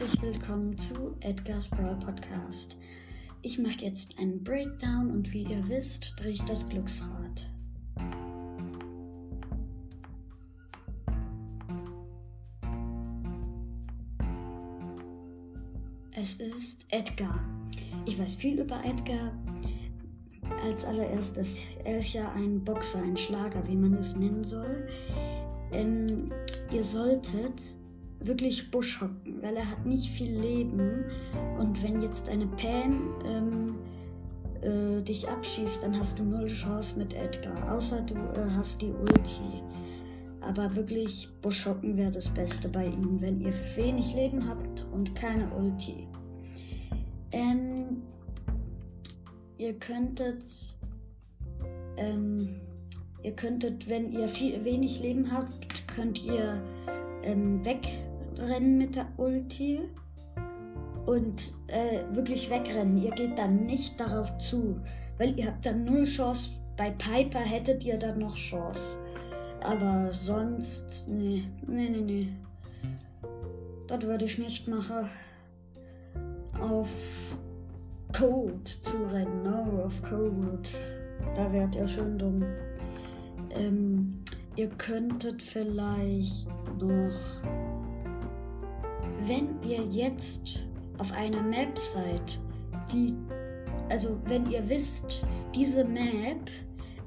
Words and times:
herzlich 0.00 0.22
willkommen 0.22 0.78
zu 0.78 1.14
Edgar's 1.20 1.68
Brawl 1.68 1.96
Podcast. 1.96 2.78
Ich 3.42 3.58
mache 3.58 3.84
jetzt 3.84 4.18
einen 4.18 4.42
Breakdown 4.42 5.10
und 5.10 5.30
wie 5.30 5.42
ihr 5.42 5.68
wisst, 5.68 6.14
drehe 6.16 6.30
ich 6.32 6.42
das 6.44 6.66
Glücksrad. 6.66 7.50
Es 16.12 16.32
ist 16.36 16.86
Edgar. 16.88 17.38
Ich 18.06 18.18
weiß 18.18 18.36
viel 18.36 18.58
über 18.58 18.82
Edgar. 18.82 19.32
Als 20.64 20.86
allererstes, 20.86 21.64
er 21.84 21.98
ist 21.98 22.14
ja 22.14 22.32
ein 22.32 22.64
Boxer, 22.64 23.02
ein 23.02 23.18
Schlager, 23.18 23.68
wie 23.68 23.76
man 23.76 23.92
es 23.94 24.16
nennen 24.16 24.44
soll. 24.44 24.88
Ähm, 25.72 26.32
ihr 26.72 26.84
solltet 26.84 27.60
wirklich 28.20 28.70
Busch 28.70 29.00
hocken, 29.00 29.42
weil 29.42 29.56
er 29.56 29.68
hat 29.68 29.84
nicht 29.86 30.10
viel 30.10 30.38
Leben. 30.38 31.04
Und 31.58 31.82
wenn 31.82 32.02
jetzt 32.02 32.28
eine 32.28 32.46
Pam 32.46 33.14
ähm, 33.26 33.74
äh, 34.62 35.02
dich 35.02 35.28
abschießt, 35.28 35.82
dann 35.82 35.98
hast 35.98 36.18
du 36.18 36.24
null 36.24 36.46
Chance 36.46 36.98
mit 36.98 37.14
Edgar. 37.14 37.72
Außer 37.72 38.02
du 38.02 38.14
äh, 38.14 38.50
hast 38.56 38.82
die 38.82 38.92
Ulti. 38.92 39.62
Aber 40.40 40.74
wirklich, 40.74 41.28
Busch 41.42 41.66
hocken 41.66 41.96
wäre 41.96 42.10
das 42.10 42.28
Beste 42.28 42.68
bei 42.68 42.86
ihm, 42.86 43.20
wenn 43.20 43.40
ihr 43.40 43.52
wenig 43.76 44.14
Leben 44.14 44.48
habt 44.48 44.86
und 44.92 45.14
keine 45.14 45.50
Ulti. 45.54 46.06
Ähm, 47.32 48.02
ihr 49.58 49.74
könntet, 49.74 50.50
ähm, 51.96 52.60
ihr 53.22 53.32
könntet, 53.32 53.88
wenn 53.88 54.12
ihr 54.12 54.28
viel, 54.28 54.64
wenig 54.64 55.00
Leben 55.00 55.30
habt, 55.30 55.86
könnt 55.94 56.24
ihr 56.24 56.62
ähm, 57.22 57.62
wegrennen 58.40 58.78
mit 58.78 58.96
der 58.96 59.06
Ulti 59.16 59.80
und 61.06 61.52
äh, 61.68 62.02
wirklich 62.14 62.50
wegrennen. 62.50 62.96
Ihr 63.02 63.10
geht 63.10 63.38
dann 63.38 63.66
nicht 63.66 63.98
darauf 64.00 64.36
zu, 64.38 64.80
weil 65.18 65.38
ihr 65.38 65.46
habt 65.46 65.66
dann 65.66 65.84
null 65.84 66.04
Chance. 66.04 66.50
Bei 66.76 66.90
Piper 66.90 67.40
hättet 67.40 67.84
ihr 67.84 67.98
dann 67.98 68.18
noch 68.18 68.36
Chance. 68.36 68.98
Aber 69.62 70.10
sonst, 70.12 71.08
nee, 71.10 71.44
nee, 71.66 71.90
nee, 71.90 72.00
nee. 72.00 72.28
Das 73.86 74.02
würde 74.02 74.24
ich 74.24 74.38
nicht 74.38 74.66
machen. 74.68 75.08
Auf 76.58 77.36
Code 78.16 78.64
zu 78.64 79.04
rennen, 79.12 79.42
no, 79.42 79.84
auf 79.84 80.02
Code. 80.02 80.68
Da 81.34 81.52
wärt 81.52 81.74
ihr 81.74 81.88
schon 81.88 82.18
dumm. 82.18 82.44
Ähm, 83.50 84.20
ihr 84.56 84.68
könntet 84.70 85.42
vielleicht 85.42 86.48
noch, 86.80 87.42
wenn 89.26 89.62
ihr 89.62 89.84
jetzt 89.86 90.66
auf 90.98 91.12
einer 91.12 91.42
Map 91.42 91.78
seid, 91.78 92.38
die, 92.92 93.14
also 93.88 94.20
wenn 94.26 94.48
ihr 94.50 94.68
wisst, 94.68 95.26
diese 95.54 95.84
Map 95.84 96.50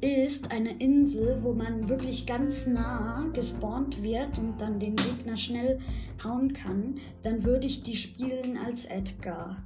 ist 0.00 0.52
eine 0.52 0.78
Insel, 0.78 1.42
wo 1.42 1.52
man 1.52 1.88
wirklich 1.88 2.26
ganz 2.26 2.66
nah 2.66 3.26
gespawnt 3.32 4.02
wird 4.02 4.38
und 4.38 4.60
dann 4.60 4.78
den 4.78 4.96
Gegner 4.96 5.36
schnell 5.36 5.78
hauen 6.22 6.52
kann, 6.52 6.96
dann 7.22 7.44
würde 7.44 7.66
ich 7.66 7.82
die 7.82 7.96
spielen 7.96 8.58
als 8.64 8.84
Edgar. 8.86 9.56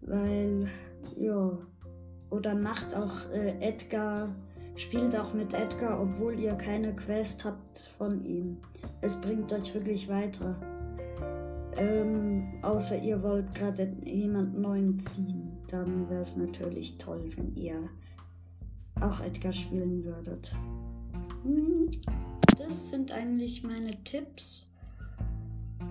Weil, 0.00 0.68
ja. 1.18 1.58
Oder 2.30 2.54
macht 2.54 2.94
auch 2.94 3.30
äh, 3.30 3.54
Edgar, 3.60 4.34
spielt 4.74 5.16
auch 5.16 5.32
mit 5.32 5.54
Edgar, 5.54 6.00
obwohl 6.00 6.38
ihr 6.38 6.54
keine 6.54 6.94
Quest 6.94 7.44
habt 7.44 7.78
von 7.78 8.24
ihm. 8.24 8.58
Es 9.00 9.16
bringt 9.20 9.52
euch 9.52 9.72
wirklich 9.74 10.08
weiter. 10.08 10.56
Ähm, 11.78 12.54
außer 12.62 12.98
ihr 13.02 13.22
wollt 13.22 13.54
gerade 13.54 13.92
jemand 14.04 14.58
neuen 14.58 14.98
ziehen. 15.00 15.58
Dann 15.68 16.08
wäre 16.08 16.22
es 16.22 16.36
natürlich 16.36 16.96
toll, 16.96 17.28
wenn 17.36 17.54
ihr 17.56 17.88
auch 19.00 19.20
Edgar 19.20 19.52
spielen 19.52 20.04
würdet. 20.04 20.54
Hm, 21.42 21.90
das 22.58 22.90
sind 22.90 23.12
eigentlich 23.12 23.62
meine 23.62 23.90
Tipps. 24.04 24.66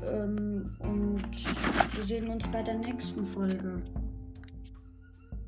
Ähm, 0.04 0.76
und 0.80 1.96
wir 1.96 2.04
sehen 2.04 2.30
uns 2.30 2.48
bei 2.48 2.64
der 2.64 2.78
nächsten 2.78 3.24
Folge. 3.26 3.82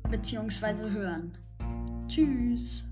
Beziehungsweise 0.08 0.90
hören. 0.90 1.32
Tschüss. 2.06 2.87